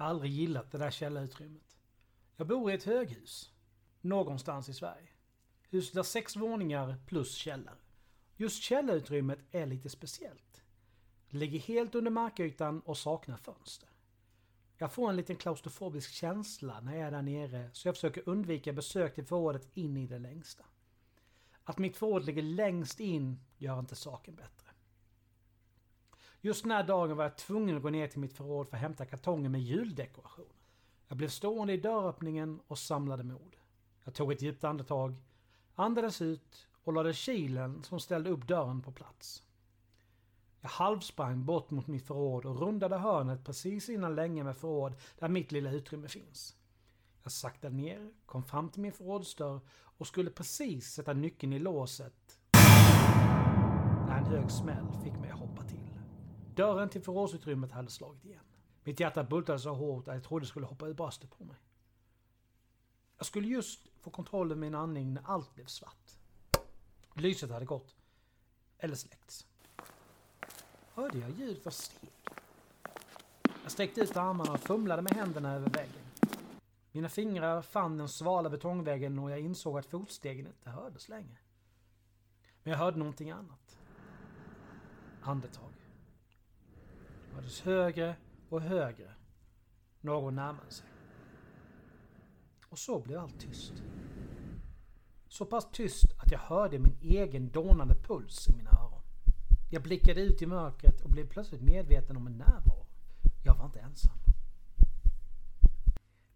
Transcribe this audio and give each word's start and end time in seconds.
Jag 0.00 0.04
har 0.04 0.10
aldrig 0.10 0.32
gillat 0.32 0.70
det 0.70 0.78
där 0.78 0.90
källarutrymmet. 0.90 1.76
Jag 2.36 2.46
bor 2.46 2.70
i 2.70 2.74
ett 2.74 2.84
höghus. 2.84 3.52
Någonstans 4.00 4.68
i 4.68 4.74
Sverige. 4.74 5.08
Huset 5.70 5.96
har 5.96 6.02
sex 6.02 6.36
våningar 6.36 6.96
plus 7.06 7.34
källare. 7.34 7.78
Just 8.36 8.62
källarutrymmet 8.62 9.38
är 9.50 9.66
lite 9.66 9.88
speciellt. 9.88 10.62
Det 11.30 11.36
ligger 11.36 11.58
helt 11.58 11.94
under 11.94 12.10
markytan 12.10 12.80
och 12.80 12.98
saknar 12.98 13.36
fönster. 13.36 13.88
Jag 14.78 14.92
får 14.92 15.10
en 15.10 15.16
liten 15.16 15.36
klaustrofobisk 15.36 16.10
känsla 16.10 16.80
när 16.80 16.96
jag 16.96 17.06
är 17.06 17.10
där 17.10 17.22
nere 17.22 17.70
så 17.72 17.88
jag 17.88 17.94
försöker 17.94 18.28
undvika 18.28 18.72
besök 18.72 19.14
till 19.14 19.26
förrådet 19.26 19.68
in 19.74 19.96
i 19.96 20.06
det 20.06 20.18
längsta. 20.18 20.64
Att 21.64 21.78
mitt 21.78 21.96
förråd 21.96 22.24
ligger 22.24 22.42
längst 22.42 23.00
in 23.00 23.40
gör 23.58 23.78
inte 23.78 23.96
saken 23.96 24.34
bättre. 24.34 24.69
Just 26.42 26.62
den 26.62 26.70
här 26.70 26.84
dagen 26.84 27.16
var 27.16 27.24
jag 27.24 27.36
tvungen 27.36 27.76
att 27.76 27.82
gå 27.82 27.90
ner 27.90 28.08
till 28.08 28.20
mitt 28.20 28.32
förråd 28.32 28.68
för 28.68 28.76
att 28.76 28.82
hämta 28.82 29.06
kartonger 29.06 29.48
med 29.48 29.60
juldekoration. 29.60 30.52
Jag 31.08 31.16
blev 31.16 31.28
stående 31.28 31.72
i 31.72 31.76
dörröppningen 31.76 32.60
och 32.66 32.78
samlade 32.78 33.24
mod. 33.24 33.56
Jag 34.04 34.14
tog 34.14 34.32
ett 34.32 34.42
djupt 34.42 34.64
andetag, 34.64 35.14
andades 35.74 36.22
ut 36.22 36.68
och 36.84 36.92
lade 36.92 37.12
kilen 37.12 37.82
som 37.84 38.00
ställde 38.00 38.30
upp 38.30 38.48
dörren 38.48 38.82
på 38.82 38.92
plats. 38.92 39.42
Jag 40.60 40.70
halvsprang 40.70 41.44
bort 41.44 41.70
mot 41.70 41.86
mitt 41.86 42.06
förråd 42.06 42.44
och 42.44 42.60
rundade 42.60 42.96
hörnet 42.96 43.44
precis 43.44 43.88
innan 43.88 44.14
länge 44.14 44.44
med 44.44 44.56
förråd 44.56 44.94
där 45.18 45.28
mitt 45.28 45.52
lilla 45.52 45.70
utrymme 45.70 46.08
finns. 46.08 46.56
Jag 47.22 47.32
saktade 47.32 47.76
ner, 47.76 48.10
kom 48.26 48.44
fram 48.44 48.68
till 48.68 48.82
min 48.82 48.92
förrådsdörr 48.92 49.60
och 49.70 50.06
skulle 50.06 50.30
precis 50.30 50.92
sätta 50.92 51.12
nyckeln 51.12 51.52
i 51.52 51.58
låset 51.58 52.40
när 54.06 54.18
en 54.18 54.24
hög 54.24 54.50
smäll 54.50 54.86
fick 55.04 55.18
mig 55.18 55.30
att 55.30 55.38
hoppa 55.38 55.62
till. 55.62 55.90
Dörren 56.60 56.88
till 56.88 57.02
förrådsutrymmet 57.02 57.72
hade 57.72 57.90
slagit 57.90 58.24
igen. 58.24 58.44
Mitt 58.84 59.00
hjärta 59.00 59.24
bultade 59.24 59.58
så 59.58 59.74
hårt 59.74 60.08
att 60.08 60.14
jag 60.14 60.24
trodde 60.24 60.44
det 60.44 60.48
skulle 60.48 60.66
hoppa 60.66 60.86
ur 60.86 60.94
bröstet 60.94 61.30
på 61.38 61.44
mig. 61.44 61.56
Jag 63.16 63.26
skulle 63.26 63.48
just 63.48 63.88
få 64.00 64.10
kontroll 64.10 64.50
över 64.50 64.60
min 64.60 64.74
andning 64.74 65.14
när 65.14 65.22
allt 65.26 65.54
blev 65.54 65.66
svart. 65.66 66.10
Lyset 67.14 67.50
hade 67.50 67.64
gått. 67.64 67.96
Eller 68.78 68.94
släckts. 68.94 69.46
Hörde 70.94 71.18
jag 71.18 71.30
ljud 71.30 71.62
för 71.62 71.70
steg? 71.70 72.10
Jag 73.62 73.72
sträckte 73.72 74.00
ut 74.00 74.16
armarna 74.16 74.52
och 74.52 74.60
fumlade 74.60 75.02
med 75.02 75.12
händerna 75.12 75.54
över 75.54 75.70
väggen. 75.70 76.04
Mina 76.92 77.08
fingrar 77.08 77.62
fann 77.62 77.98
den 77.98 78.08
svala 78.08 78.50
betongväggen 78.50 79.18
och 79.18 79.30
jag 79.30 79.40
insåg 79.40 79.78
att 79.78 79.86
fotstegen 79.86 80.46
inte 80.46 80.70
hördes 80.70 81.08
längre. 81.08 81.38
Men 82.62 82.70
jag 82.70 82.78
hörde 82.78 82.98
någonting 82.98 83.30
annat. 83.30 83.78
Andetag. 85.22 85.79
Hördes 87.50 87.60
högre 87.60 88.16
och 88.48 88.60
högre. 88.60 89.14
Någon 90.00 90.34
närmade 90.34 90.70
sig. 90.70 90.86
Och 92.68 92.78
så 92.78 93.00
blev 93.00 93.18
allt 93.18 93.40
tyst. 93.40 93.72
Så 95.28 95.46
pass 95.46 95.68
tyst 95.72 96.04
att 96.18 96.32
jag 96.32 96.38
hörde 96.38 96.78
min 96.78 96.98
egen 97.00 97.50
dånande 97.50 97.94
puls 97.94 98.48
i 98.48 98.56
mina 98.56 98.70
öron. 98.70 99.02
Jag 99.70 99.82
blickade 99.82 100.20
ut 100.20 100.42
i 100.42 100.46
mörkret 100.46 101.00
och 101.00 101.10
blev 101.10 101.28
plötsligt 101.28 101.62
medveten 101.62 102.16
om 102.16 102.26
en 102.26 102.38
närvaro. 102.38 102.86
Jag 103.44 103.56
var 103.56 103.66
inte 103.66 103.80
ensam. 103.80 104.18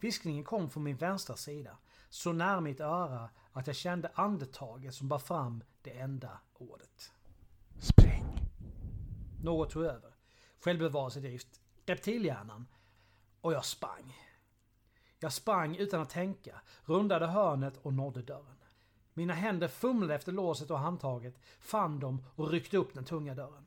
Viskningen 0.00 0.44
kom 0.44 0.70
från 0.70 0.82
min 0.82 0.96
vänstra 0.96 1.36
sida, 1.36 1.78
så 2.10 2.32
nära 2.32 2.60
mitt 2.60 2.80
öra 2.80 3.30
att 3.52 3.66
jag 3.66 3.76
kände 3.76 4.10
andetaget 4.14 4.94
som 4.94 5.08
bar 5.08 5.18
fram 5.18 5.64
det 5.82 5.90
enda 5.90 6.40
ordet. 6.54 7.12
Spring. 7.78 8.50
Något 9.42 9.70
tog 9.70 9.84
över. 9.84 10.11
Självbevarelsedrift, 10.64 11.60
reptilhjärnan. 11.86 12.66
Och 13.40 13.52
jag 13.52 13.64
sprang. 13.64 14.16
Jag 15.18 15.32
sprang 15.32 15.76
utan 15.76 16.00
att 16.00 16.10
tänka, 16.10 16.60
rundade 16.84 17.26
hörnet 17.26 17.76
och 17.82 17.92
nådde 17.92 18.22
dörren. 18.22 18.56
Mina 19.14 19.34
händer 19.34 19.68
fumlade 19.68 20.14
efter 20.14 20.32
låset 20.32 20.70
och 20.70 20.78
handtaget, 20.78 21.34
fann 21.60 22.00
dem 22.00 22.24
och 22.34 22.50
ryckte 22.50 22.76
upp 22.76 22.94
den 22.94 23.04
tunga 23.04 23.34
dörren. 23.34 23.66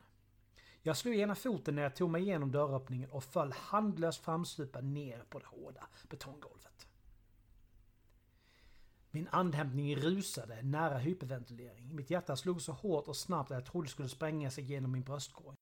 Jag 0.82 0.98
slog 0.98 1.16
ena 1.16 1.36
foten 1.36 1.76
när 1.76 1.82
jag 1.82 1.96
tog 1.96 2.10
mig 2.10 2.22
igenom 2.22 2.52
dörröppningen 2.52 3.10
och 3.12 3.24
föll 3.24 3.52
handlöst 3.52 4.24
framstupad 4.24 4.84
ner 4.84 5.24
på 5.30 5.40
det 5.40 5.46
hårda 5.46 5.88
betonggolvet. 6.10 6.88
Min 9.12 9.28
andhämtning 9.32 9.96
rusade 9.96 10.62
nära 10.62 10.98
hyperventilering. 10.98 11.96
Mitt 11.96 12.10
hjärta 12.10 12.36
slog 12.36 12.62
så 12.62 12.72
hårt 12.72 13.08
och 13.08 13.18
snabbt 13.18 13.52
att 13.52 13.58
jag 13.58 13.66
trodde 13.66 13.86
det 13.88 13.92
skulle 13.92 14.10
spränga 14.10 14.52
sig 14.52 14.64
genom 14.64 14.92
min 14.92 15.04
bröstkorg. 15.04 15.55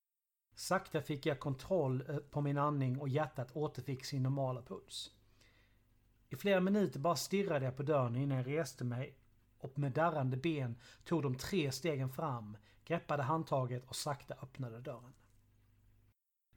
Sakta 0.54 1.00
fick 1.00 1.26
jag 1.26 1.40
kontroll 1.40 2.04
eh, 2.08 2.16
på 2.16 2.40
min 2.40 2.58
andning 2.58 3.00
och 3.00 3.08
hjärtat 3.08 3.56
återfick 3.56 4.04
sin 4.04 4.22
normala 4.22 4.62
puls. 4.62 5.10
I 6.28 6.36
flera 6.36 6.60
minuter 6.60 7.00
bara 7.00 7.16
stirrade 7.16 7.64
jag 7.64 7.76
på 7.76 7.82
dörren 7.82 8.16
innan 8.16 8.38
jag 8.38 8.46
reste 8.46 8.84
mig 8.84 9.18
och 9.58 9.78
med 9.78 9.92
darrande 9.92 10.36
ben 10.36 10.76
tog 11.04 11.22
de 11.22 11.34
tre 11.34 11.72
stegen 11.72 12.10
fram, 12.10 12.56
greppade 12.84 13.22
handtaget 13.22 13.84
och 13.86 13.96
sakta 13.96 14.34
öppnade 14.34 14.80
dörren. 14.80 15.12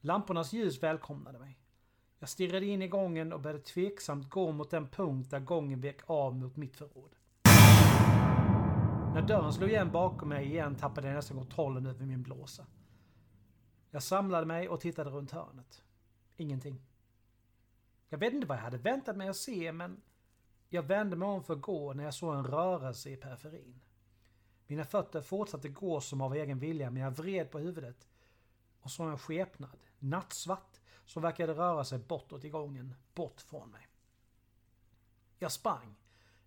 Lampornas 0.01 0.53
ljus 0.53 0.83
välkomnade 0.83 1.39
mig. 1.39 1.59
Jag 2.19 2.29
stirrade 2.29 2.65
in 2.65 2.81
i 2.81 2.87
gången 2.87 3.33
och 3.33 3.41
började 3.41 3.63
tveksamt 3.63 4.29
gå 4.29 4.51
mot 4.51 4.69
den 4.69 4.87
punkt 4.87 5.31
där 5.31 5.39
gången 5.39 5.81
vek 5.81 5.99
av 6.05 6.35
mot 6.35 6.55
mitt 6.55 6.77
förråd. 6.77 7.15
När 9.13 9.27
dörren 9.27 9.53
slog 9.53 9.69
igen 9.69 9.91
bakom 9.91 10.29
mig 10.29 10.45
igen 10.45 10.75
tappade 10.75 11.07
jag 11.07 11.15
nästan 11.15 11.37
kontrollen 11.37 11.85
över 11.85 12.05
min 12.05 12.23
blåsa. 12.23 12.65
Jag 13.89 14.03
samlade 14.03 14.45
mig 14.45 14.69
och 14.69 14.81
tittade 14.81 15.09
runt 15.09 15.31
hörnet. 15.31 15.83
Ingenting. 16.37 16.81
Jag 18.09 18.17
vet 18.17 18.33
inte 18.33 18.47
vad 18.47 18.57
jag 18.57 18.61
hade 18.61 18.77
väntat 18.77 19.17
mig 19.17 19.29
att 19.29 19.35
se, 19.35 19.71
men 19.71 20.01
jag 20.69 20.83
vände 20.83 21.15
mig 21.15 21.27
om 21.27 21.43
för 21.43 21.53
att 21.53 21.61
gå 21.61 21.93
när 21.93 22.03
jag 22.03 22.13
såg 22.13 22.35
en 22.35 22.47
rörelse 22.47 23.09
i 23.09 23.17
periferin. 23.17 23.81
Mina 24.67 24.85
fötter 24.85 25.21
fortsatte 25.21 25.69
gå 25.69 26.01
som 26.01 26.21
av 26.21 26.35
egen 26.35 26.59
vilja, 26.59 26.89
men 26.89 27.03
jag 27.03 27.11
vred 27.11 27.51
på 27.51 27.59
huvudet 27.59 28.07
och 28.79 28.91
såg 28.91 29.09
en 29.09 29.17
skepnad, 29.17 29.79
nattsvart, 29.99 30.79
som 31.05 31.21
verkade 31.21 31.53
röra 31.53 31.83
sig 31.83 31.99
bortåt 31.99 32.43
i 32.43 32.49
gången, 32.49 32.95
bort 33.13 33.41
från 33.41 33.69
mig. 33.69 33.87
Jag 35.39 35.51
sprang, 35.51 35.95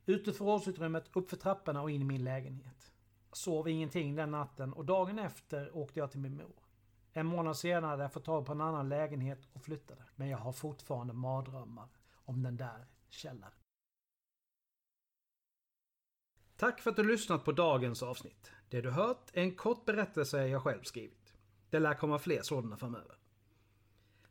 ut 0.06 0.28
ur 0.28 0.32
förrådsutrymmet, 0.32 1.10
uppför 1.12 1.36
trapporna 1.36 1.82
och 1.82 1.90
in 1.90 2.00
i 2.00 2.04
min 2.04 2.24
lägenhet. 2.24 2.92
Jag 3.28 3.36
sov 3.36 3.68
ingenting 3.68 4.14
den 4.14 4.30
natten 4.30 4.72
och 4.72 4.84
dagen 4.84 5.18
efter 5.18 5.76
åkte 5.76 5.98
jag 5.98 6.10
till 6.10 6.20
min 6.20 6.36
mor. 6.36 6.69
En 7.12 7.26
månad 7.26 7.56
senare 7.56 7.90
hade 7.90 8.02
jag 8.02 8.12
fått 8.12 8.24
tag 8.24 8.46
på 8.46 8.52
en 8.52 8.60
annan 8.60 8.88
lägenhet 8.88 9.48
och 9.52 9.62
flyttade. 9.62 10.02
Men 10.16 10.28
jag 10.28 10.38
har 10.38 10.52
fortfarande 10.52 11.12
mardrömmar 11.12 11.88
om 12.24 12.42
den 12.42 12.56
där 12.56 12.86
källaren. 13.08 13.52
Tack 16.56 16.80
för 16.80 16.90
att 16.90 16.96
du 16.96 17.04
lyssnat 17.04 17.44
på 17.44 17.52
dagens 17.52 18.02
avsnitt. 18.02 18.50
Det 18.68 18.80
du 18.80 18.90
hört 18.90 19.30
är 19.32 19.42
en 19.42 19.54
kort 19.54 19.84
berättelse 19.84 20.46
jag 20.46 20.62
själv 20.62 20.82
skrivit. 20.82 21.34
Det 21.70 21.78
lär 21.78 21.94
komma 21.94 22.18
fler 22.18 22.42
sådana 22.42 22.76
framöver. 22.76 23.16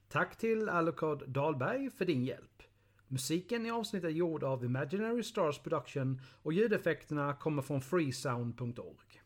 Tack 0.07 0.37
till 0.37 0.69
Alucard 0.69 1.29
Dahlberg 1.29 1.89
för 1.89 2.05
din 2.05 2.25
hjälp. 2.25 2.63
Musiken 3.07 3.65
i 3.65 3.71
avsnittet 3.71 4.07
är 4.07 4.13
gjord 4.13 4.43
av 4.43 4.65
Imaginary 4.65 5.23
Stars 5.23 5.59
Production 5.59 6.21
och 6.41 6.53
ljudeffekterna 6.53 7.33
kommer 7.33 7.61
från 7.61 7.81
freesound.org. 7.81 9.18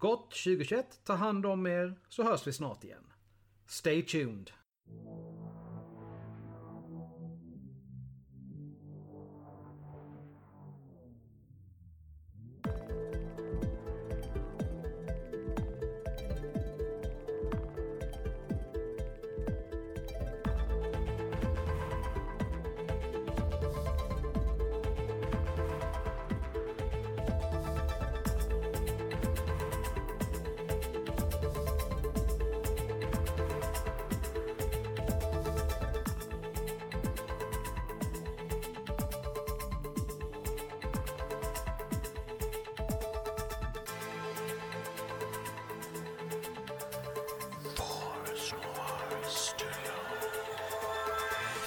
Gott 0.00 0.30
2021, 0.30 1.04
ta 1.04 1.14
hand 1.14 1.46
om 1.46 1.66
er 1.66 1.94
så 2.08 2.22
hörs 2.22 2.46
vi 2.46 2.52
snart 2.52 2.84
igen. 2.84 3.12
Stay 3.66 4.02
tuned! 4.06 4.50